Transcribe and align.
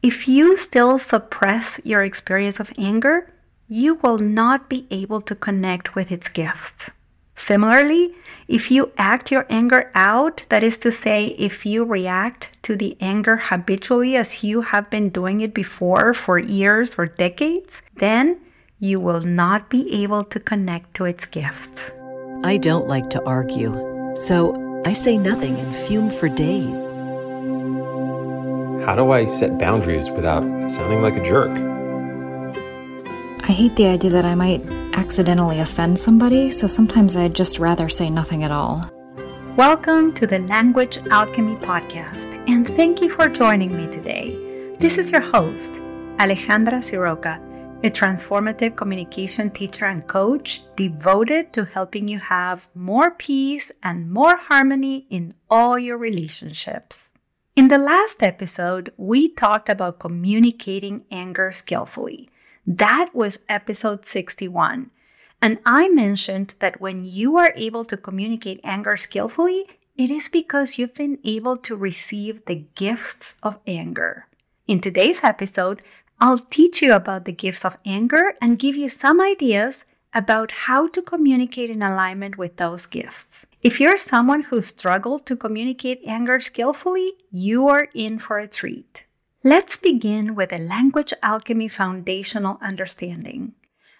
If 0.00 0.28
you 0.28 0.56
still 0.56 0.96
suppress 1.00 1.80
your 1.82 2.04
experience 2.04 2.60
of 2.60 2.72
anger, 2.78 3.32
you 3.68 3.94
will 3.96 4.18
not 4.18 4.68
be 4.68 4.86
able 4.92 5.20
to 5.22 5.34
connect 5.34 5.96
with 5.96 6.12
its 6.12 6.28
gifts. 6.28 6.92
Similarly, 7.34 8.14
if 8.46 8.70
you 8.70 8.92
act 8.96 9.32
your 9.32 9.44
anger 9.50 9.90
out, 9.96 10.44
that 10.50 10.62
is 10.62 10.78
to 10.78 10.92
say, 10.92 11.34
if 11.36 11.66
you 11.66 11.84
react 11.84 12.62
to 12.62 12.76
the 12.76 12.96
anger 13.00 13.38
habitually 13.38 14.14
as 14.14 14.44
you 14.44 14.60
have 14.60 14.88
been 14.88 15.08
doing 15.08 15.40
it 15.40 15.52
before 15.52 16.14
for 16.14 16.38
years 16.38 16.94
or 16.96 17.06
decades, 17.06 17.82
then 17.96 18.38
you 18.78 19.00
will 19.00 19.22
not 19.22 19.68
be 19.68 20.02
able 20.04 20.22
to 20.22 20.38
connect 20.38 20.94
to 20.94 21.06
its 21.06 21.26
gifts. 21.26 21.90
I 22.44 22.56
don't 22.58 22.86
like 22.86 23.10
to 23.10 23.24
argue, 23.24 23.72
so 24.14 24.82
I 24.86 24.92
say 24.92 25.18
nothing 25.18 25.56
and 25.56 25.74
fume 25.74 26.10
for 26.10 26.28
days. 26.28 26.86
How 28.88 28.96
do 28.96 29.12
I 29.12 29.26
set 29.26 29.58
boundaries 29.58 30.08
without 30.08 30.40
sounding 30.70 31.02
like 31.02 31.14
a 31.14 31.22
jerk? 31.22 31.50
I 33.44 33.52
hate 33.52 33.76
the 33.76 33.86
idea 33.86 34.10
that 34.12 34.24
I 34.24 34.34
might 34.34 34.64
accidentally 34.94 35.58
offend 35.58 35.98
somebody, 35.98 36.50
so 36.50 36.66
sometimes 36.66 37.14
I'd 37.14 37.34
just 37.34 37.58
rather 37.58 37.90
say 37.90 38.08
nothing 38.08 38.44
at 38.44 38.50
all. 38.50 38.90
Welcome 39.56 40.14
to 40.14 40.26
the 40.26 40.38
Language 40.38 40.96
Alchemy 41.10 41.56
Podcast, 41.56 42.42
and 42.48 42.66
thank 42.66 43.02
you 43.02 43.10
for 43.10 43.28
joining 43.28 43.76
me 43.76 43.92
today. 43.92 44.30
This 44.78 44.96
is 44.96 45.12
your 45.12 45.20
host, 45.20 45.72
Alejandra 46.16 46.80
Siroca, 46.80 47.36
a 47.84 47.90
transformative 47.90 48.74
communication 48.74 49.50
teacher 49.50 49.84
and 49.84 50.06
coach 50.06 50.62
devoted 50.76 51.52
to 51.52 51.66
helping 51.66 52.08
you 52.08 52.20
have 52.20 52.66
more 52.74 53.10
peace 53.10 53.70
and 53.82 54.10
more 54.10 54.38
harmony 54.38 55.06
in 55.10 55.34
all 55.50 55.78
your 55.78 55.98
relationships. 55.98 57.12
In 57.58 57.66
the 57.66 57.76
last 57.76 58.22
episode, 58.22 58.92
we 58.96 59.28
talked 59.28 59.68
about 59.68 59.98
communicating 59.98 61.02
anger 61.10 61.50
skillfully 61.50 62.30
that 62.64 63.10
was 63.12 63.40
episode 63.48 64.06
61. 64.06 64.92
And 65.42 65.58
I 65.66 65.88
mentioned 65.88 66.54
that 66.60 66.80
when 66.80 67.04
you 67.04 67.36
are 67.36 67.52
able 67.56 67.84
to 67.86 67.96
communicate 67.96 68.60
anger 68.62 68.96
skillfully, 68.96 69.66
it 69.96 70.08
is 70.08 70.28
because 70.28 70.78
you've 70.78 70.94
been 70.94 71.18
able 71.24 71.56
to 71.56 71.74
receive 71.74 72.44
the 72.44 72.64
gifts 72.76 73.34
of 73.42 73.58
anger. 73.66 74.28
In 74.68 74.80
today's 74.80 75.24
episode, 75.24 75.82
I'll 76.20 76.38
teach 76.38 76.80
you 76.80 76.92
about 76.92 77.24
the 77.24 77.32
gifts 77.32 77.64
of 77.64 77.76
anger 77.84 78.34
and 78.40 78.56
give 78.56 78.76
you 78.76 78.88
some 78.88 79.20
ideas 79.20 79.84
about 80.14 80.50
how 80.50 80.88
to 80.88 81.02
communicate 81.02 81.70
in 81.70 81.82
alignment 81.82 82.38
with 82.38 82.56
those 82.56 82.86
gifts. 82.86 83.46
If 83.62 83.80
you're 83.80 83.96
someone 83.96 84.42
who 84.42 84.62
struggled 84.62 85.26
to 85.26 85.36
communicate 85.36 86.00
anger 86.06 86.40
skillfully, 86.40 87.12
you 87.30 87.68
are 87.68 87.88
in 87.94 88.18
for 88.18 88.38
a 88.38 88.48
treat. 88.48 89.04
Let's 89.44 89.76
begin 89.76 90.34
with 90.34 90.52
a 90.52 90.58
language 90.58 91.12
alchemy 91.22 91.68
foundational 91.68 92.58
understanding. 92.60 93.54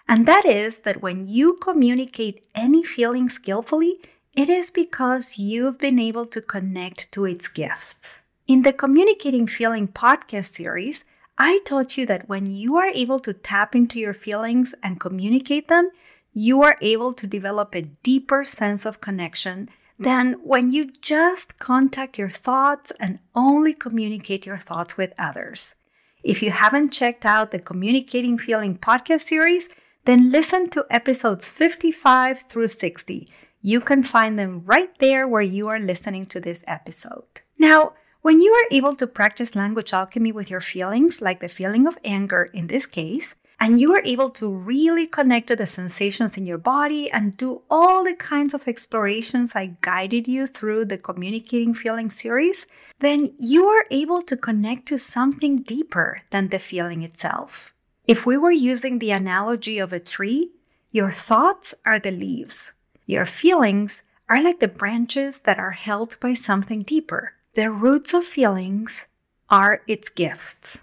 And 0.09 0.27
that 0.27 0.47
is 0.47 0.79
that 0.81 1.03
when 1.03 1.29
you 1.29 1.55
communicate 1.55 2.47
any 2.55 2.83
feeling 2.83 3.29
skillfully, 3.29 4.01
it 4.33 4.49
is 4.49 4.71
because 4.71 5.39
you've 5.39 5.79
been 5.79 5.99
able 5.99 6.25
to 6.27 6.41
connect 6.41 7.13
to 7.13 7.27
its 7.27 7.49
gifts. 7.49 8.23
In 8.47 8.63
the 8.63 8.73
Communicating 8.73 9.47
Feeling 9.47 9.89
podcast 9.89 10.55
series, 10.55 11.05
I 11.41 11.61
taught 11.65 11.97
you 11.97 12.05
that 12.07 12.29
when 12.29 12.47
you 12.47 12.77
are 12.77 12.89
able 12.89 13.21
to 13.21 13.33
tap 13.33 13.77
into 13.77 14.01
your 14.01 14.13
feelings 14.13 14.75
and 14.83 14.99
communicate 14.99 15.69
them, 15.69 15.91
you 16.33 16.63
are 16.63 16.77
able 16.83 17.13
to 17.13 17.27
develop 17.29 17.75
a 17.75 17.83
deeper 17.83 18.43
sense 18.43 18.85
of 18.85 19.01
connection 19.01 19.69
than 20.01 20.35
when 20.43 20.71
you 20.71 20.91
just 21.01 21.59
contact 21.59 22.19
your 22.19 22.31
thoughts 22.31 22.93
and 23.01 23.21
only 23.35 23.73
communicate 23.73 24.47
your 24.47 24.59
thoughts 24.59 24.97
with 24.97 25.13
others. 25.17 25.77
If 26.25 26.43
you 26.43 26.51
haven't 26.51 26.93
checked 26.93 27.25
out 27.25 27.53
the 27.53 27.61
Communicating 27.61 28.37
Feeling 28.37 28.77
podcast 28.77 29.21
series, 29.21 29.69
then 30.05 30.31
listen 30.31 30.69
to 30.71 30.87
episodes 30.91 31.49
55 31.49 32.43
through 32.49 32.69
60. 32.69 33.29
You 33.63 33.81
can 33.81 34.03
find 34.03 34.39
them 34.39 34.63
right 34.65 34.91
there 34.99 35.29
where 35.29 35.43
you 35.43 35.69
are 35.69 35.79
listening 35.79 36.27
to 36.27 36.41
this 36.41 36.65
episode. 36.67 37.43
Now, 37.59 37.93
when 38.29 38.41
you 38.41 38.53
are 38.53 38.77
able 38.77 38.95
to 38.95 39.07
practice 39.07 39.57
language 39.57 39.95
alchemy 39.95 40.31
with 40.33 40.51
your 40.51 40.61
feelings, 40.61 41.23
like 41.23 41.41
the 41.41 41.49
feeling 41.49 41.87
of 41.87 41.97
anger 42.05 42.51
in 42.53 42.67
this 42.67 42.85
case, 42.85 43.35
and 43.59 43.81
you 43.81 43.95
are 43.95 44.03
able 44.05 44.29
to 44.29 44.53
really 44.53 45.07
connect 45.07 45.47
to 45.47 45.57
the 45.57 45.67
sensations 45.67 46.37
in 46.37 46.45
your 46.45 46.59
body 46.59 47.11
and 47.11 47.39
do 47.39 47.63
all 47.71 48.05
the 48.05 48.13
kinds 48.13 48.53
of 48.53 48.69
explorations 48.69 49.57
I 49.57 49.79
guided 49.81 50.29
you 50.29 50.47
through 50.47 50.85
the 50.85 50.99
Communicating 50.99 51.73
Feeling 51.73 52.11
series, 52.11 52.67
then 53.01 53.33
you 53.39 53.65
are 53.65 53.87
able 53.91 54.21
to 54.21 54.37
connect 54.37 54.85
to 54.89 54.99
something 54.99 55.63
deeper 55.63 56.21
than 56.29 56.49
the 56.49 56.59
feeling 56.59 57.03
itself. 57.03 57.73
If 58.07 58.27
we 58.27 58.37
were 58.37 58.53
using 58.53 58.99
the 58.99 59.13
analogy 59.13 59.79
of 59.79 59.95
a 59.95 60.01
tree, 60.01 60.51
your 60.91 61.13
thoughts 61.13 61.73
are 61.87 61.99
the 61.99 62.11
leaves. 62.11 62.75
Your 63.07 63.25
feelings 63.25 64.03
are 64.29 64.43
like 64.43 64.61
the 64.61 64.69
branches 64.69 65.39
that 65.47 65.59
are 65.59 65.71
held 65.71 66.21
by 66.21 66.35
something 66.35 66.83
deeper. 66.83 67.33
The 67.59 67.73
roots 67.73 68.15
of 68.15 68.23
feelings 68.23 69.07
are 69.51 69.83
its 69.89 70.09
gifts. 70.09 70.79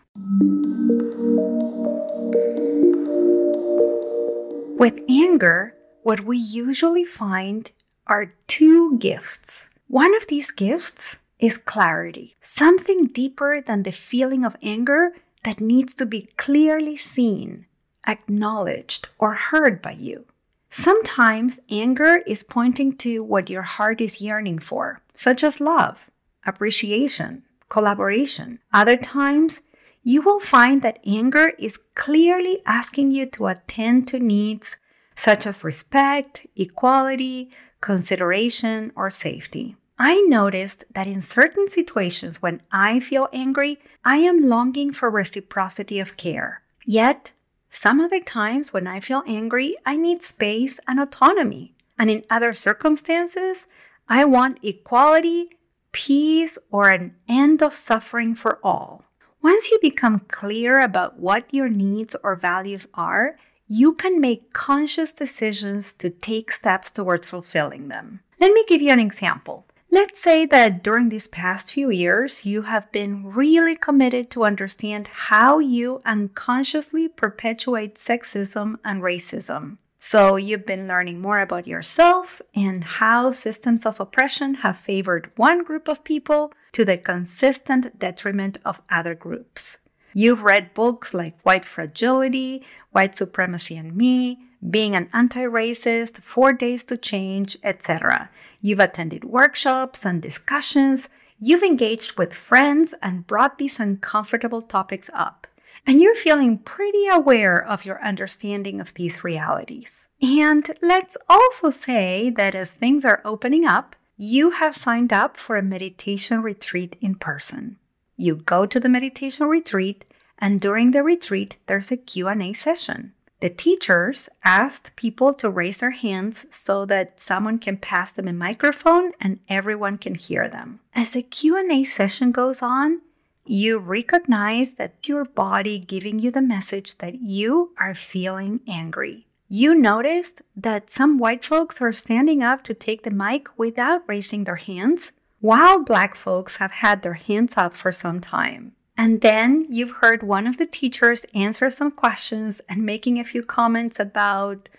With 4.78 5.00
anger, 5.08 5.74
what 6.04 6.26
we 6.26 6.38
usually 6.38 7.06
find 7.06 7.72
are 8.08 8.34
two 8.48 8.98
gifts. 8.98 9.70
One 9.88 10.14
of 10.18 10.28
these 10.28 10.52
gifts 10.52 11.16
is 11.40 11.56
clarity, 11.56 12.36
something 12.42 13.06
deeper 13.06 13.62
than 13.62 13.84
the 13.84 13.94
feeling 13.94 14.44
of 14.44 14.58
anger 14.62 15.14
that 15.46 15.62
needs 15.62 15.94
to 15.94 16.06
be 16.06 16.28
clearly 16.36 16.98
seen, 16.98 17.68
acknowledged, 18.06 19.08
or 19.18 19.34
heard 19.34 19.82
by 19.82 19.92
you. 19.94 20.26
Sometimes 20.70 21.62
anger 21.70 22.18
is 22.28 22.44
pointing 22.44 22.98
to 22.98 23.24
what 23.24 23.50
your 23.50 23.62
heart 23.62 24.02
is 24.02 24.20
yearning 24.20 24.60
for, 24.60 25.00
such 25.14 25.42
as 25.42 25.62
love, 25.62 26.12
appreciation, 26.46 27.44
collaboration. 27.70 28.60
Other 28.74 28.98
times, 28.98 29.62
you 30.04 30.22
will 30.22 30.40
find 30.40 30.82
that 30.82 31.00
anger 31.06 31.54
is 31.58 31.80
clearly 31.96 32.62
asking 32.66 33.12
you 33.12 33.26
to 33.28 33.48
attend 33.48 34.08
to 34.10 34.20
needs 34.20 34.78
such 35.16 35.48
as 35.48 35.64
respect, 35.64 36.46
equality, 36.56 37.50
consideration, 37.82 38.92
or 38.96 39.10
safety. 39.10 39.76
I 39.98 40.22
noticed 40.28 40.84
that 40.94 41.08
in 41.08 41.22
certain 41.22 41.70
situations 41.70 42.42
when 42.42 42.62
I 42.72 43.00
feel 43.00 43.30
angry, 43.32 43.80
I 44.04 44.18
am 44.18 44.50
longing 44.50 44.92
for 44.92 45.10
reciprocity 45.10 46.00
of 46.00 46.18
care. 46.18 46.62
Yet, 46.86 47.32
some 47.70 48.02
other 48.02 48.20
times 48.20 48.74
when 48.74 48.88
I 48.88 49.00
feel 49.00 49.24
angry, 49.26 49.76
I 49.86 49.96
need 49.96 50.22
space 50.22 50.80
and 50.88 51.00
autonomy. 51.00 51.76
And 51.98 52.10
in 52.10 52.26
other 52.30 52.54
circumstances, 52.54 53.68
I 54.10 54.26
want 54.26 54.60
equality, 54.64 55.55
peace, 55.96 56.58
or 56.72 56.90
an 56.90 57.16
end 57.30 57.64
of 57.64 57.74
suffering 57.74 58.36
for 58.36 58.60
all. 58.62 59.06
Once 59.42 59.72
you 59.72 59.80
become 59.82 60.20
clear 60.28 60.82
about 60.82 61.18
what 61.18 61.54
your 61.54 61.70
needs 61.70 62.18
or 62.22 62.36
values 62.36 62.86
are, 62.96 63.38
you 63.70 63.94
can 63.94 64.20
make 64.20 64.52
conscious 64.52 65.14
decisions 65.14 65.94
to 65.94 66.10
take 66.10 66.52
steps 66.52 66.92
towards 66.92 67.28
fulfilling 67.28 67.88
them. 67.88 68.20
Let 68.42 68.52
me 68.52 68.66
give 68.68 68.82
you 68.82 68.92
an 68.92 69.00
example. 69.00 69.68
Let's 69.90 70.20
say 70.20 70.46
that 70.48 70.84
during 70.84 71.08
these 71.08 71.30
past 71.30 71.72
few 71.72 71.90
years, 71.90 72.46
you 72.46 72.64
have 72.64 72.92
been 72.92 73.32
really 73.32 73.78
committed 73.78 74.30
to 74.32 74.44
understand 74.44 75.08
how 75.08 75.60
you 75.60 76.02
unconsciously 76.04 77.08
perpetuate 77.08 77.96
sexism 77.96 78.76
and 78.84 79.02
racism. 79.02 79.78
So, 80.08 80.36
you've 80.36 80.68
been 80.68 80.88
learning 80.88 81.20
more 81.20 81.40
about 81.40 81.66
yourself 81.66 82.40
and 82.54 82.84
how 82.84 83.32
systems 83.32 83.88
of 83.88 84.00
oppression 84.00 84.62
have 84.62 84.78
favored 84.78 85.32
one 85.36 85.64
group 85.64 85.88
of 85.88 86.04
people 86.04 86.54
to 86.74 86.86
the 86.86 86.96
consistent 86.96 87.98
detriment 87.98 88.60
of 88.64 88.84
other 88.92 89.16
groups. 89.16 89.80
You've 90.14 90.44
read 90.44 90.76
books 90.76 91.16
like 91.16 91.42
White 91.42 91.66
Fragility, 91.66 92.64
White 92.92 93.18
Supremacy 93.18 93.76
and 93.78 93.96
Me, 93.96 94.38
Being 94.70 94.96
an 94.96 95.10
Anti 95.12 95.42
Racist, 95.42 96.22
Four 96.22 96.54
Days 96.54 96.84
to 96.84 96.98
Change, 96.98 97.58
etc. 97.64 98.30
You've 98.62 98.80
attended 98.80 99.24
workshops 99.26 100.06
and 100.06 100.22
discussions. 100.22 101.10
You've 101.40 101.64
engaged 101.64 102.16
with 102.16 102.32
friends 102.32 102.94
and 103.02 103.26
brought 103.26 103.58
these 103.58 103.80
uncomfortable 103.80 104.62
topics 104.62 105.10
up 105.16 105.48
and 105.86 106.02
you're 106.02 106.16
feeling 106.16 106.58
pretty 106.58 107.08
aware 107.08 107.64
of 107.64 107.86
your 107.86 108.04
understanding 108.04 108.80
of 108.82 108.94
these 108.94 109.24
realities. 109.24 110.08
And 110.22 110.70
let's 110.82 111.18
also 111.30 111.70
say 111.70 112.30
that 112.32 112.56
as 112.56 112.72
things 112.72 113.06
are 113.06 113.22
opening 113.24 113.66
up, 113.66 113.96
you 114.18 114.52
have 114.52 114.76
signed 114.76 115.12
up 115.12 115.38
for 115.38 115.58
a 115.58 115.62
meditation 115.62 116.42
retreat 116.42 116.96
in 117.02 117.16
person. 117.16 117.78
You 118.16 118.36
go 118.36 118.66
to 118.66 118.80
the 118.80 118.90
meditation 118.90 119.48
retreat 119.48 120.06
and 120.40 120.62
during 120.62 120.92
the 120.92 121.04
retreat 121.04 121.58
there's 121.68 121.92
a 121.92 121.98
Q&A 121.98 122.54
session. 122.54 123.14
The 123.42 123.50
teachers 123.50 124.30
asked 124.44 124.96
people 124.96 125.34
to 125.36 125.50
raise 125.50 125.78
their 125.78 125.92
hands 125.92 126.46
so 126.50 126.86
that 126.86 127.20
someone 127.20 127.60
can 127.60 127.78
pass 127.78 128.12
them 128.12 128.28
a 128.28 128.34
microphone 128.34 129.12
and 129.20 129.40
everyone 129.50 129.98
can 129.98 130.16
hear 130.16 130.48
them. 130.48 130.80
As 130.96 131.12
the 131.12 131.22
Q&A 131.22 131.84
session 131.84 132.32
goes 132.32 132.62
on, 132.62 133.02
you 133.46 133.78
recognize 133.78 134.74
that 134.74 135.08
your 135.08 135.26
body 135.26 135.80
giving 135.80 136.20
you 136.20 136.32
the 136.32 136.42
message 136.42 136.98
that 136.98 137.22
you 137.22 137.72
are 137.80 137.96
feeling 137.96 138.60
angry. 138.68 139.28
You 139.48 139.76
noticed 139.76 140.42
that 140.56 140.90
some 140.90 141.18
white 141.20 141.46
folks 141.46 141.82
are 141.82 141.94
standing 141.94 142.42
up 142.42 142.64
to 142.64 142.74
take 142.74 143.04
the 143.04 143.12
mic 143.12 143.48
without 143.58 144.02
raising 144.08 144.44
their 144.44 144.56
hands, 144.56 145.12
while 145.40 145.84
black 145.84 146.16
folks 146.16 146.56
have 146.56 146.72
had 146.72 147.04
their 147.04 147.14
hands 147.14 147.54
up 147.56 147.76
for 147.76 147.92
some 147.92 148.20
time. 148.20 148.74
And 148.98 149.22
then 149.22 149.68
you've 149.70 149.92
heard 149.92 150.24
one 150.24 150.48
of 150.48 150.58
the 150.58 150.66
teachers 150.66 151.26
answer 151.34 151.70
some 151.70 151.92
questions 151.92 152.62
and 152.68 152.86
making 152.86 153.20
a 153.20 153.24
few 153.24 153.44
comments 153.44 154.00
about 154.00 154.70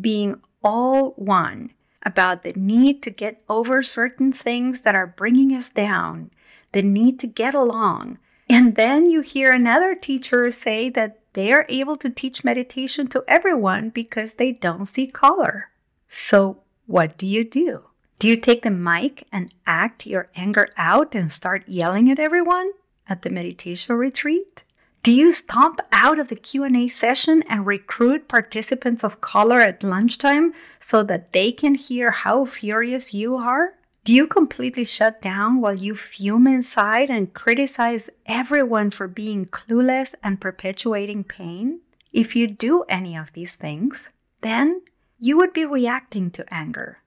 being 0.00 0.40
all 0.62 1.10
one, 1.12 1.72
about 2.04 2.42
the 2.42 2.52
need 2.54 3.02
to 3.02 3.10
get 3.10 3.42
over 3.48 3.82
certain 3.82 4.32
things 4.32 4.82
that 4.82 4.94
are 4.94 5.06
bringing 5.06 5.52
us 5.52 5.68
down, 5.68 6.30
the 6.72 6.82
need 6.82 7.18
to 7.20 7.26
get 7.26 7.54
along. 7.54 8.18
And 8.48 8.74
then 8.74 9.08
you 9.08 9.20
hear 9.20 9.52
another 9.52 9.94
teacher 9.94 10.50
say 10.50 10.90
that 10.90 11.20
they 11.32 11.52
are 11.52 11.66
able 11.68 11.96
to 11.96 12.10
teach 12.10 12.44
meditation 12.44 13.06
to 13.08 13.24
everyone 13.26 13.90
because 13.90 14.34
they 14.34 14.52
don't 14.52 14.86
see 14.86 15.06
color. 15.06 15.70
So, 16.08 16.58
what 16.86 17.16
do 17.16 17.26
you 17.26 17.44
do? 17.44 17.84
Do 18.18 18.28
you 18.28 18.36
take 18.36 18.62
the 18.62 18.70
mic 18.70 19.26
and 19.32 19.52
act 19.66 20.06
your 20.06 20.28
anger 20.36 20.68
out 20.76 21.14
and 21.14 21.32
start 21.32 21.64
yelling 21.66 22.10
at 22.10 22.18
everyone 22.18 22.72
at 23.08 23.22
the 23.22 23.30
meditation 23.30 23.96
retreat? 23.96 24.62
Do 25.02 25.10
you 25.10 25.32
stomp 25.32 25.80
out 25.90 26.20
of 26.20 26.28
the 26.28 26.36
Q&A 26.36 26.86
session 26.86 27.42
and 27.48 27.66
recruit 27.66 28.28
participants 28.28 29.02
of 29.02 29.20
color 29.20 29.60
at 29.60 29.82
lunchtime 29.82 30.54
so 30.78 31.02
that 31.02 31.32
they 31.32 31.50
can 31.50 31.74
hear 31.74 32.12
how 32.12 32.44
furious 32.44 33.12
you 33.12 33.34
are? 33.34 33.74
Do 34.04 34.12
you 34.12 34.26
completely 34.26 34.84
shut 34.84 35.22
down 35.22 35.60
while 35.60 35.74
you 35.74 35.94
fume 35.94 36.46
inside 36.46 37.08
and 37.08 37.32
criticize 37.32 38.10
everyone 38.26 38.90
for 38.90 39.06
being 39.06 39.46
clueless 39.46 40.14
and 40.22 40.40
perpetuating 40.40 41.24
pain? 41.24 41.80
If 42.12 42.34
you 42.34 42.46
do 42.48 42.84
any 42.88 43.16
of 43.16 43.32
these 43.32 43.54
things, 43.54 44.08
then 44.40 44.82
you 45.18 45.36
would 45.36 45.52
be 45.52 45.64
reacting 45.64 46.30
to 46.32 46.44
anger. 46.52 46.98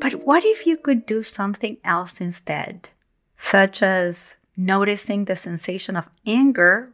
But 0.00 0.26
what 0.26 0.44
if 0.44 0.66
you 0.66 0.76
could 0.76 1.06
do 1.06 1.22
something 1.22 1.78
else 1.84 2.20
instead? 2.20 2.90
such 3.36 3.82
as 3.82 4.36
noticing 4.56 5.24
the 5.24 5.36
sensation 5.36 5.96
of 5.96 6.08
anger 6.26 6.92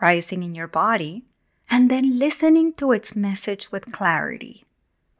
rising 0.00 0.42
in 0.42 0.54
your 0.54 0.68
body 0.68 1.24
and 1.70 1.90
then 1.90 2.18
listening 2.18 2.72
to 2.74 2.92
its 2.92 3.16
message 3.16 3.70
with 3.72 3.92
clarity. 3.92 4.64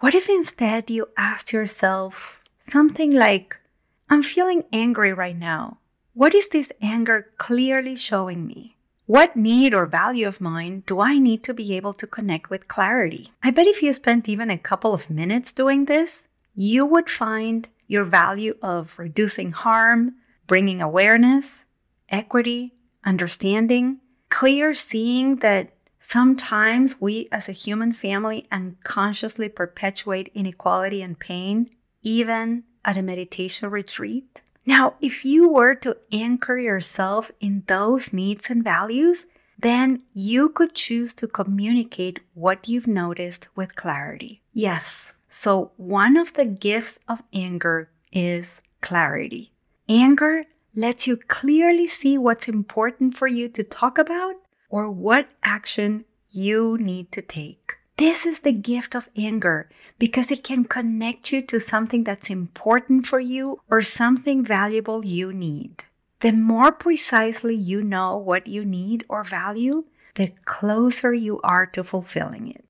What 0.00 0.14
if 0.14 0.28
instead 0.28 0.90
you 0.90 1.08
asked 1.16 1.52
yourself 1.52 2.42
something 2.58 3.12
like, 3.12 3.56
I'm 4.08 4.22
feeling 4.22 4.64
angry 4.72 5.12
right 5.12 5.36
now. 5.36 5.78
What 6.14 6.34
is 6.34 6.48
this 6.48 6.72
anger 6.80 7.30
clearly 7.38 7.96
showing 7.96 8.46
me? 8.46 8.76
What 9.06 9.36
need 9.36 9.72
or 9.72 9.86
value 9.86 10.26
of 10.26 10.40
mine 10.40 10.82
do 10.86 11.00
I 11.00 11.18
need 11.18 11.44
to 11.44 11.54
be 11.54 11.76
able 11.76 11.94
to 11.94 12.06
connect 12.06 12.50
with 12.50 12.68
clarity? 12.68 13.32
I 13.42 13.52
bet 13.52 13.66
if 13.66 13.82
you 13.82 13.92
spent 13.92 14.28
even 14.28 14.50
a 14.50 14.58
couple 14.58 14.92
of 14.92 15.10
minutes 15.10 15.52
doing 15.52 15.84
this, 15.84 16.26
you 16.54 16.84
would 16.84 17.08
find 17.08 17.68
your 17.86 18.04
value 18.04 18.56
of 18.62 18.98
reducing 18.98 19.52
harm, 19.52 20.16
bringing 20.46 20.82
awareness, 20.82 21.64
equity, 22.08 22.74
understanding, 23.04 23.98
clear 24.28 24.74
seeing 24.74 25.36
that 25.36 25.70
sometimes 26.08 27.00
we 27.00 27.28
as 27.32 27.48
a 27.48 27.52
human 27.52 27.92
family 27.92 28.46
unconsciously 28.52 29.48
perpetuate 29.48 30.30
inequality 30.34 31.02
and 31.02 31.18
pain, 31.18 31.68
even 32.02 32.62
at 32.84 32.96
a 32.96 33.02
meditation 33.02 33.68
retreat. 33.68 34.40
Now, 34.64 34.94
if 35.00 35.24
you 35.24 35.48
were 35.48 35.74
to 35.76 35.96
anchor 36.12 36.58
yourself 36.58 37.32
in 37.40 37.64
those 37.66 38.12
needs 38.12 38.48
and 38.50 38.62
values, 38.62 39.26
then 39.58 40.02
you 40.14 40.48
could 40.48 40.76
choose 40.76 41.12
to 41.14 41.26
communicate 41.26 42.20
what 42.34 42.68
you've 42.68 42.86
noticed 42.86 43.48
with 43.56 43.74
clarity. 43.74 44.42
Yes, 44.52 45.12
so 45.28 45.72
one 45.76 46.16
of 46.16 46.34
the 46.34 46.44
gifts 46.44 47.00
of 47.08 47.22
anger 47.32 47.90
is 48.12 48.60
clarity. 48.80 49.50
Anger 49.88 50.44
lets 50.76 51.08
you 51.08 51.16
clearly 51.16 51.88
see 51.88 52.16
what's 52.16 52.46
important 52.46 53.16
for 53.16 53.26
you 53.26 53.48
to 53.48 53.64
talk 53.64 53.98
about 53.98 54.36
or 54.76 54.90
what 54.90 55.26
action 55.42 56.04
you 56.28 56.76
need 56.76 57.10
to 57.10 57.22
take. 57.22 57.76
This 57.96 58.26
is 58.26 58.40
the 58.40 58.52
gift 58.52 58.94
of 58.94 59.08
anger 59.16 59.70
because 59.98 60.30
it 60.30 60.44
can 60.44 60.66
connect 60.66 61.32
you 61.32 61.40
to 61.48 61.58
something 61.58 62.04
that's 62.04 62.28
important 62.28 63.06
for 63.06 63.18
you 63.18 63.58
or 63.70 63.80
something 63.80 64.44
valuable 64.44 65.02
you 65.02 65.32
need. 65.32 65.84
The 66.20 66.32
more 66.32 66.72
precisely 66.72 67.54
you 67.54 67.82
know 67.82 68.18
what 68.18 68.48
you 68.48 68.66
need 68.66 69.06
or 69.08 69.24
value, 69.24 69.84
the 70.16 70.34
closer 70.44 71.14
you 71.14 71.40
are 71.40 71.64
to 71.68 71.82
fulfilling 71.82 72.52
it. 72.52 72.64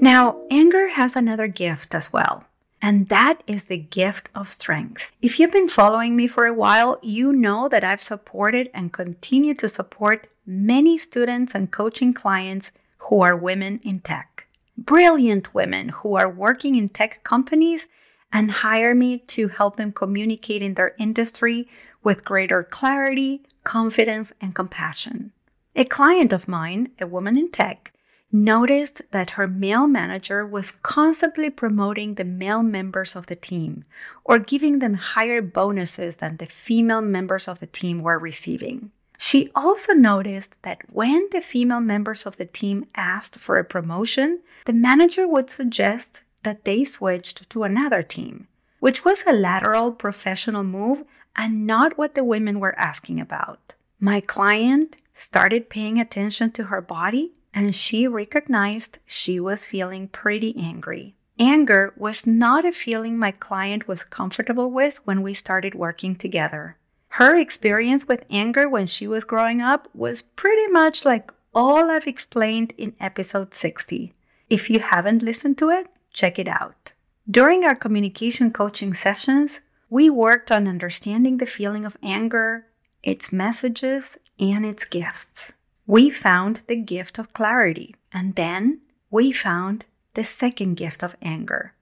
Now, 0.00 0.38
anger 0.48 0.90
has 0.90 1.16
another 1.16 1.48
gift 1.48 1.92
as 1.92 2.12
well, 2.12 2.44
and 2.86 3.08
that 3.08 3.42
is 3.48 3.64
the 3.64 3.78
gift 3.78 4.28
of 4.32 4.48
strength. 4.48 5.10
If 5.20 5.40
you've 5.40 5.50
been 5.50 5.68
following 5.68 6.14
me 6.14 6.28
for 6.28 6.46
a 6.46 6.54
while, 6.54 7.00
you 7.02 7.32
know 7.32 7.68
that 7.68 7.82
I've 7.82 8.00
supported 8.00 8.70
and 8.72 8.92
continue 8.92 9.54
to 9.54 9.68
support 9.68 10.28
many 10.46 10.96
students 10.96 11.52
and 11.52 11.72
coaching 11.72 12.14
clients 12.14 12.70
who 12.98 13.22
are 13.22 13.36
women 13.36 13.80
in 13.82 13.98
tech. 13.98 14.46
Brilliant 14.78 15.52
women 15.52 15.88
who 15.88 16.14
are 16.14 16.30
working 16.30 16.76
in 16.76 16.88
tech 16.88 17.24
companies 17.24 17.88
and 18.32 18.52
hire 18.52 18.94
me 18.94 19.18
to 19.34 19.48
help 19.48 19.78
them 19.78 19.90
communicate 19.90 20.62
in 20.62 20.74
their 20.74 20.94
industry 20.96 21.66
with 22.04 22.24
greater 22.24 22.62
clarity, 22.62 23.42
confidence, 23.64 24.32
and 24.40 24.54
compassion. 24.54 25.32
A 25.74 25.84
client 25.84 26.32
of 26.32 26.46
mine, 26.46 26.90
a 27.00 27.06
woman 27.08 27.36
in 27.36 27.50
tech, 27.50 27.92
noticed 28.32 29.02
that 29.12 29.30
her 29.30 29.46
male 29.46 29.86
manager 29.86 30.46
was 30.46 30.70
constantly 30.70 31.50
promoting 31.50 32.14
the 32.14 32.24
male 32.24 32.62
members 32.62 33.14
of 33.16 33.26
the 33.26 33.36
team 33.36 33.84
or 34.24 34.38
giving 34.38 34.78
them 34.78 34.94
higher 34.94 35.40
bonuses 35.40 36.16
than 36.16 36.36
the 36.36 36.46
female 36.46 37.00
members 37.00 37.48
of 37.48 37.60
the 37.60 37.66
team 37.66 38.02
were 38.02 38.18
receiving. 38.18 38.90
She 39.18 39.50
also 39.54 39.94
noticed 39.94 40.60
that 40.62 40.82
when 40.92 41.28
the 41.32 41.40
female 41.40 41.80
members 41.80 42.26
of 42.26 42.36
the 42.36 42.44
team 42.44 42.86
asked 42.94 43.38
for 43.38 43.58
a 43.58 43.64
promotion, 43.64 44.40
the 44.66 44.72
manager 44.72 45.26
would 45.26 45.48
suggest 45.48 46.22
that 46.42 46.64
they 46.64 46.84
switched 46.84 47.48
to 47.50 47.62
another 47.62 48.02
team, 48.02 48.46
which 48.80 49.04
was 49.04 49.24
a 49.26 49.32
lateral 49.32 49.92
professional 49.92 50.64
move 50.64 51.04
and 51.34 51.66
not 51.66 51.96
what 51.96 52.14
the 52.14 52.24
women 52.24 52.60
were 52.60 52.78
asking 52.78 53.20
about. 53.20 53.74
My 53.98 54.20
client 54.20 54.96
started 55.14 55.70
paying 55.70 55.98
attention 55.98 56.50
to 56.52 56.64
her 56.64 56.82
body 56.82 57.32
and 57.56 57.74
she 57.74 58.06
recognized 58.06 58.98
she 59.06 59.40
was 59.40 59.66
feeling 59.66 60.06
pretty 60.08 60.54
angry. 60.58 61.14
Anger 61.38 61.94
was 61.96 62.26
not 62.26 62.66
a 62.66 62.70
feeling 62.70 63.16
my 63.16 63.30
client 63.30 63.88
was 63.88 64.04
comfortable 64.04 64.70
with 64.70 64.98
when 65.06 65.22
we 65.22 65.32
started 65.32 65.74
working 65.74 66.14
together. 66.14 66.76
Her 67.08 67.34
experience 67.34 68.06
with 68.06 68.26
anger 68.28 68.68
when 68.68 68.86
she 68.86 69.06
was 69.06 69.24
growing 69.24 69.62
up 69.62 69.88
was 69.94 70.20
pretty 70.20 70.70
much 70.70 71.06
like 71.06 71.32
all 71.54 71.90
I've 71.90 72.06
explained 72.06 72.74
in 72.76 72.94
episode 73.00 73.54
60. 73.54 74.12
If 74.50 74.68
you 74.68 74.80
haven't 74.80 75.22
listened 75.22 75.56
to 75.58 75.70
it, 75.70 75.86
check 76.12 76.38
it 76.38 76.48
out. 76.48 76.92
During 77.28 77.64
our 77.64 77.74
communication 77.74 78.50
coaching 78.50 78.92
sessions, 78.92 79.60
we 79.88 80.10
worked 80.10 80.52
on 80.52 80.68
understanding 80.68 81.38
the 81.38 81.46
feeling 81.46 81.86
of 81.86 81.96
anger, 82.02 82.66
its 83.02 83.32
messages, 83.32 84.18
and 84.38 84.66
its 84.66 84.84
gifts 84.84 85.52
we 85.86 86.10
found 86.10 86.62
the 86.66 86.76
gift 86.76 87.18
of 87.18 87.32
clarity. 87.32 87.94
And 88.12 88.34
then 88.34 88.80
we 89.10 89.32
found 89.32 89.84
the 90.14 90.24
second 90.24 90.74
gift 90.74 91.02
of 91.02 91.16
anger 91.22 91.72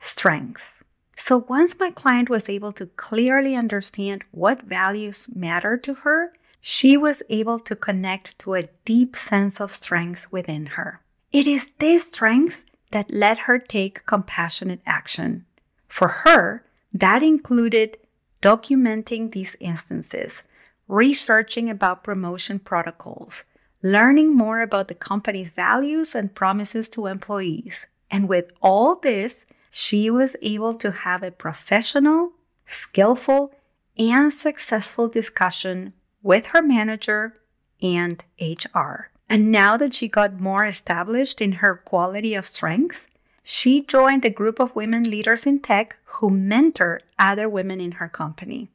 strength. 0.00 0.82
So 1.16 1.38
once 1.48 1.78
my 1.80 1.90
client 1.90 2.30
was 2.30 2.48
able 2.48 2.72
to 2.72 2.86
clearly 2.86 3.56
understand 3.56 4.24
what 4.30 4.62
values 4.62 5.28
matter 5.34 5.76
to 5.78 5.94
her, 5.94 6.32
she 6.60 6.96
was 6.96 7.22
able 7.28 7.58
to 7.60 7.74
connect 7.74 8.38
to 8.40 8.54
a 8.54 8.68
deep 8.84 9.16
sense 9.16 9.60
of 9.60 9.72
strength 9.72 10.30
within 10.30 10.66
her. 10.66 11.00
It 11.32 11.46
is 11.46 11.72
this 11.78 12.04
strength 12.06 12.64
that 12.92 13.10
let 13.10 13.38
her 13.40 13.58
take 13.58 14.06
compassionate 14.06 14.80
action. 14.86 15.44
For 15.88 16.08
her, 16.08 16.64
that 16.92 17.22
included 17.22 17.98
documenting 18.40 19.32
these 19.32 19.56
instances, 19.60 20.44
researching 20.88 21.70
about 21.70 22.02
promotion 22.02 22.58
protocols, 22.58 23.44
learning 23.82 24.34
more 24.34 24.60
about 24.62 24.88
the 24.88 24.94
company's 24.94 25.50
values 25.50 26.14
and 26.14 26.34
promises 26.34 26.88
to 26.88 27.06
employees. 27.06 27.86
And 28.10 28.28
with 28.28 28.50
all 28.60 28.96
this, 28.96 29.46
she 29.70 30.10
was 30.10 30.34
able 30.42 30.74
to 30.74 30.90
have 30.90 31.22
a 31.22 31.30
professional, 31.30 32.32
skillful, 32.64 33.54
and 33.98 34.32
successful 34.32 35.08
discussion 35.08 35.92
with 36.22 36.46
her 36.46 36.62
manager 36.62 37.34
and 37.82 38.24
HR. 38.40 39.10
And 39.28 39.52
now 39.52 39.76
that 39.76 39.94
she 39.94 40.08
got 40.08 40.40
more 40.40 40.64
established 40.64 41.40
in 41.40 41.52
her 41.52 41.76
quality 41.76 42.34
of 42.34 42.46
strength, 42.46 43.06
she 43.42 43.82
joined 43.82 44.24
a 44.24 44.30
group 44.30 44.58
of 44.58 44.74
women 44.74 45.04
leaders 45.04 45.46
in 45.46 45.60
tech 45.60 45.96
who 46.04 46.30
mentor 46.30 47.00
other 47.18 47.48
women 47.48 47.80
in 47.80 47.92
her 47.92 48.08
company. 48.08 48.70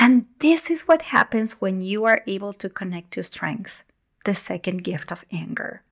And 0.00 0.24
this 0.38 0.70
is 0.70 0.88
what 0.88 1.12
happens 1.12 1.60
when 1.60 1.82
you 1.82 2.06
are 2.06 2.22
able 2.26 2.54
to 2.54 2.70
connect 2.70 3.10
to 3.12 3.22
strength, 3.22 3.84
the 4.24 4.34
second 4.34 4.82
gift 4.82 5.12
of 5.12 5.26
anger. 5.30 5.82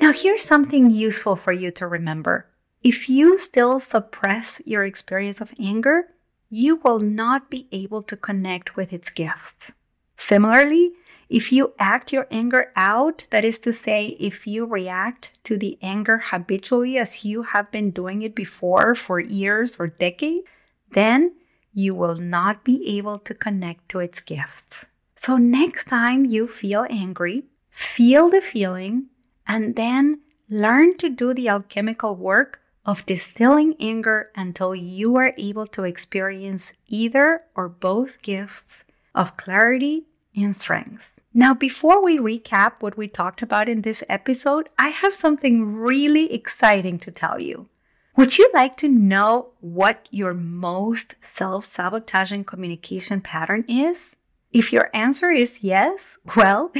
Now, 0.00 0.12
here's 0.12 0.42
something 0.42 0.90
useful 0.90 1.36
for 1.36 1.52
you 1.52 1.70
to 1.70 1.86
remember. 1.86 2.48
If 2.82 3.08
you 3.08 3.38
still 3.38 3.78
suppress 3.78 4.60
your 4.66 4.84
experience 4.84 5.40
of 5.40 5.54
anger, 5.56 6.08
you 6.50 6.74
will 6.74 6.98
not 6.98 7.48
be 7.48 7.68
able 7.70 8.02
to 8.02 8.16
connect 8.16 8.74
with 8.74 8.92
its 8.92 9.08
gifts. 9.10 9.70
Similarly, 10.16 10.92
if 11.28 11.52
you 11.52 11.74
act 11.78 12.12
your 12.12 12.26
anger 12.30 12.72
out, 12.76 13.26
that 13.30 13.44
is 13.44 13.58
to 13.60 13.72
say, 13.72 14.16
if 14.20 14.46
you 14.46 14.64
react 14.64 15.42
to 15.44 15.56
the 15.56 15.78
anger 15.82 16.18
habitually 16.18 16.98
as 16.98 17.24
you 17.24 17.42
have 17.42 17.70
been 17.72 17.90
doing 17.90 18.22
it 18.22 18.34
before 18.34 18.94
for 18.94 19.18
years 19.18 19.76
or 19.78 19.88
decades, 19.88 20.46
then 20.92 21.34
you 21.74 21.94
will 21.94 22.16
not 22.16 22.64
be 22.64 22.96
able 22.96 23.18
to 23.18 23.34
connect 23.34 23.88
to 23.88 23.98
its 23.98 24.20
gifts. 24.20 24.86
So, 25.16 25.36
next 25.36 25.88
time 25.88 26.24
you 26.24 26.46
feel 26.46 26.86
angry, 26.88 27.44
feel 27.70 28.30
the 28.30 28.40
feeling 28.40 29.06
and 29.48 29.74
then 29.76 30.20
learn 30.48 30.96
to 30.98 31.08
do 31.08 31.34
the 31.34 31.48
alchemical 31.48 32.14
work 32.14 32.60
of 32.84 33.04
distilling 33.04 33.74
anger 33.80 34.30
until 34.36 34.74
you 34.74 35.16
are 35.16 35.34
able 35.36 35.66
to 35.66 35.82
experience 35.82 36.72
either 36.86 37.42
or 37.56 37.68
both 37.68 38.22
gifts 38.22 38.84
of 39.16 39.36
clarity 39.36 40.04
and 40.36 40.54
strength. 40.54 41.16
Now, 41.34 41.52
before 41.52 42.02
we 42.02 42.18
recap 42.18 42.74
what 42.80 42.96
we 42.96 43.08
talked 43.08 43.42
about 43.42 43.68
in 43.68 43.82
this 43.82 44.04
episode, 44.08 44.68
I 44.78 44.88
have 44.88 45.14
something 45.14 45.74
really 45.74 46.32
exciting 46.32 46.98
to 47.00 47.10
tell 47.10 47.40
you. 47.40 47.68
Would 48.16 48.38
you 48.38 48.48
like 48.54 48.78
to 48.78 48.88
know 48.88 49.48
what 49.60 50.08
your 50.10 50.32
most 50.32 51.16
self 51.20 51.66
sabotaging 51.66 52.44
communication 52.44 53.20
pattern 53.20 53.64
is? 53.68 54.16
If 54.52 54.72
your 54.72 54.88
answer 54.94 55.30
is 55.30 55.62
yes, 55.62 56.16
well, 56.36 56.72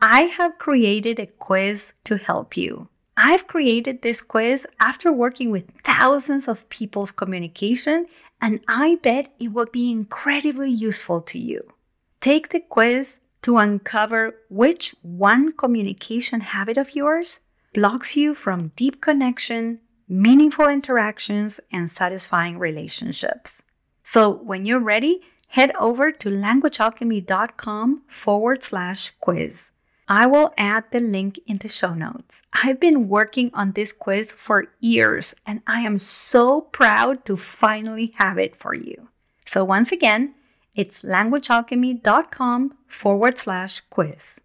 I 0.00 0.22
have 0.22 0.56
created 0.56 1.18
a 1.18 1.26
quiz 1.26 1.92
to 2.04 2.16
help 2.16 2.56
you. 2.56 2.88
I've 3.18 3.46
created 3.46 4.00
this 4.00 4.22
quiz 4.22 4.66
after 4.80 5.12
working 5.12 5.50
with 5.50 5.70
thousands 5.84 6.48
of 6.48 6.66
people's 6.70 7.12
communication, 7.12 8.06
and 8.40 8.60
I 8.68 8.94
bet 9.02 9.34
it 9.38 9.52
will 9.52 9.66
be 9.66 9.90
incredibly 9.90 10.70
useful 10.70 11.20
to 11.22 11.38
you. 11.38 11.72
Take 12.20 12.50
the 12.50 12.60
quiz 12.60 13.20
to 13.42 13.58
uncover 13.58 14.34
which 14.48 14.94
one 15.02 15.52
communication 15.52 16.40
habit 16.40 16.76
of 16.76 16.94
yours 16.94 17.40
blocks 17.74 18.16
you 18.16 18.34
from 18.34 18.72
deep 18.74 19.00
connection, 19.00 19.80
meaningful 20.08 20.68
interactions, 20.68 21.60
and 21.70 21.90
satisfying 21.90 22.58
relationships. 22.58 23.62
So 24.02 24.30
when 24.30 24.66
you're 24.66 24.80
ready, 24.80 25.20
head 25.48 25.70
over 25.78 26.10
to 26.10 26.28
languagealchemy.com 26.28 28.02
forward 28.08 28.64
slash 28.64 29.12
quiz. 29.20 29.70
I 30.08 30.26
will 30.26 30.50
add 30.56 30.84
the 30.90 31.00
link 31.00 31.38
in 31.46 31.58
the 31.58 31.68
show 31.68 31.92
notes. 31.92 32.42
I've 32.52 32.80
been 32.80 33.08
working 33.08 33.50
on 33.52 33.72
this 33.72 33.92
quiz 33.92 34.32
for 34.32 34.68
years 34.80 35.34
and 35.46 35.60
I 35.66 35.80
am 35.80 35.98
so 35.98 36.62
proud 36.62 37.26
to 37.26 37.36
finally 37.36 38.14
have 38.16 38.38
it 38.38 38.56
for 38.56 38.74
you. 38.74 39.08
So 39.44 39.64
once 39.64 39.92
again, 39.92 40.34
it's 40.78 41.02
languagealchemy.com 41.02 42.74
forward 42.86 43.36
slash 43.36 43.80
quiz. 43.90 44.40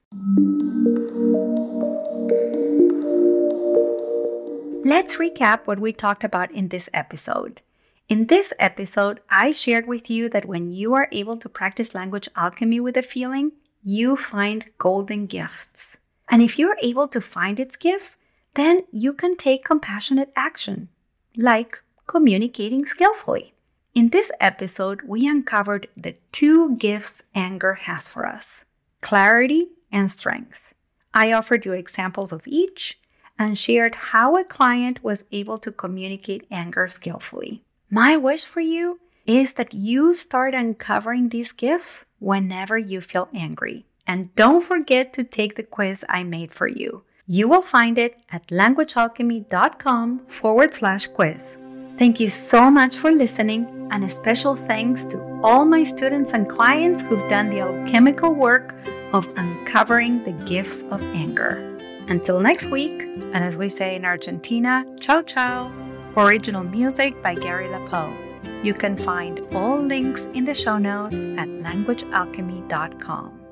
Let's 4.83 5.17
recap 5.17 5.59
what 5.65 5.79
we 5.79 5.93
talked 5.93 6.23
about 6.23 6.51
in 6.51 6.69
this 6.69 6.89
episode. 6.91 7.61
In 8.09 8.25
this 8.27 8.51
episode, 8.57 9.21
I 9.29 9.51
shared 9.51 9.87
with 9.87 10.09
you 10.09 10.27
that 10.29 10.45
when 10.45 10.71
you 10.71 10.95
are 10.95 11.07
able 11.11 11.37
to 11.37 11.47
practice 11.47 11.93
language 11.93 12.27
alchemy 12.35 12.79
with 12.79 12.97
a 12.97 13.03
feeling, 13.03 13.51
you 13.83 14.17
find 14.17 14.65
golden 14.79 15.27
gifts. 15.27 15.97
And 16.29 16.41
if 16.41 16.57
you're 16.57 16.77
able 16.81 17.07
to 17.09 17.21
find 17.21 17.59
its 17.59 17.75
gifts, 17.75 18.17
then 18.55 18.85
you 18.91 19.13
can 19.13 19.37
take 19.37 19.63
compassionate 19.63 20.31
action, 20.35 20.89
like 21.37 21.83
communicating 22.07 22.87
skillfully. 22.87 23.53
In 23.93 24.09
this 24.09 24.31
episode, 24.41 25.03
we 25.03 25.27
uncovered 25.27 25.87
the 25.95 26.15
two 26.31 26.75
gifts 26.77 27.21
anger 27.35 27.75
has 27.75 28.09
for 28.09 28.25
us 28.25 28.65
clarity 29.01 29.67
and 29.91 30.09
strength. 30.09 30.73
I 31.13 31.31
offered 31.31 31.63
you 31.63 31.73
examples 31.73 32.31
of 32.31 32.47
each 32.47 32.99
and 33.37 33.55
shared 33.55 33.93
how 33.93 34.35
a 34.35 34.43
client 34.43 35.03
was 35.03 35.25
able 35.31 35.59
to 35.59 35.71
communicate 35.71 36.47
anger 36.49 36.87
skillfully. 36.87 37.61
My 37.91 38.17
wish 38.17 38.45
for 38.45 38.61
you 38.61 38.99
is 39.27 39.53
that 39.53 39.75
you 39.75 40.15
start 40.15 40.55
uncovering 40.55 41.29
these 41.29 41.51
gifts 41.51 42.05
whenever 42.17 42.77
you 42.77 42.99
feel 42.99 43.29
angry. 43.31 43.85
And 44.07 44.33
don't 44.35 44.63
forget 44.63 45.13
to 45.13 45.23
take 45.23 45.55
the 45.55 45.63
quiz 45.63 46.03
I 46.09 46.23
made 46.23 46.51
for 46.51 46.67
you. 46.67 47.03
You 47.27 47.47
will 47.47 47.61
find 47.61 47.99
it 47.99 48.17
at 48.31 48.47
languagealchemy.com 48.47 50.25
forward 50.27 50.73
slash 50.73 51.07
quiz. 51.07 51.59
Thank 51.97 52.19
you 52.19 52.29
so 52.29 52.71
much 52.71 52.97
for 52.97 53.11
listening, 53.11 53.89
and 53.91 54.03
a 54.03 54.09
special 54.09 54.55
thanks 54.55 55.03
to 55.05 55.19
all 55.43 55.63
my 55.63 55.83
students 55.83 56.33
and 56.33 56.49
clients 56.49 57.01
who've 57.01 57.29
done 57.29 57.49
the 57.49 57.61
alchemical 57.61 58.33
work 58.33 58.75
of 59.13 59.29
uncovering 59.37 60.23
the 60.23 60.31
gifts 60.45 60.83
of 60.89 61.01
anger. 61.13 61.69
Until 62.07 62.39
next 62.39 62.71
week, 62.71 63.01
and 63.01 63.43
as 63.43 63.57
we 63.57 63.69
say 63.69 63.95
in 63.95 64.05
Argentina, 64.05 64.83
ciao 64.99 65.21
ciao. 65.21 65.71
Original 66.17 66.63
music 66.63 67.21
by 67.21 67.35
Gary 67.35 67.67
LaPoe. 67.67 68.11
You 68.63 68.73
can 68.73 68.97
find 68.97 69.39
all 69.53 69.77
links 69.77 70.25
in 70.33 70.45
the 70.45 70.55
show 70.55 70.77
notes 70.77 71.25
at 71.37 71.47
languagealchemy.com. 71.47 73.42